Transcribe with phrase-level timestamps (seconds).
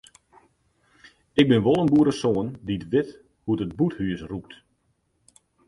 [1.41, 3.09] Ik bin wol in boeresoan dy't wit
[3.43, 4.51] hoe't in bûthús rûkt.